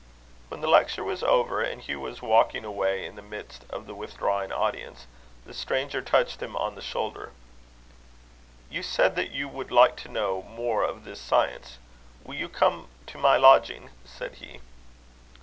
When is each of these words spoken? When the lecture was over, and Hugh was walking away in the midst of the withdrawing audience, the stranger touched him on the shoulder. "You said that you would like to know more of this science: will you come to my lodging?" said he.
When 0.49 0.61
the 0.61 0.67
lecture 0.67 1.03
was 1.03 1.21
over, 1.21 1.61
and 1.61 1.79
Hugh 1.79 1.99
was 1.99 2.23
walking 2.23 2.65
away 2.65 3.05
in 3.05 3.15
the 3.15 3.21
midst 3.21 3.65
of 3.69 3.85
the 3.85 3.93
withdrawing 3.93 4.51
audience, 4.51 5.05
the 5.45 5.53
stranger 5.53 6.01
touched 6.01 6.41
him 6.41 6.55
on 6.55 6.73
the 6.73 6.81
shoulder. 6.81 7.33
"You 8.71 8.81
said 8.81 9.15
that 9.15 9.29
you 9.29 9.47
would 9.47 9.69
like 9.69 9.95
to 9.97 10.09
know 10.09 10.41
more 10.41 10.81
of 10.81 11.03
this 11.05 11.21
science: 11.21 11.77
will 12.23 12.33
you 12.33 12.49
come 12.49 12.87
to 13.05 13.19
my 13.19 13.37
lodging?" 13.37 13.91
said 14.03 14.37
he. 14.41 14.61